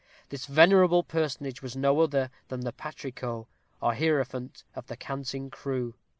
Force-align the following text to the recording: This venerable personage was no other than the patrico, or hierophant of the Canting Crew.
This 0.29 0.47
venerable 0.47 1.03
personage 1.03 1.61
was 1.61 1.75
no 1.75 1.99
other 2.01 2.31
than 2.47 2.61
the 2.61 2.73
patrico, 2.73 3.47
or 3.81 3.93
hierophant 3.93 4.63
of 4.75 4.87
the 4.87 4.97
Canting 4.97 5.51
Crew. 5.51 5.93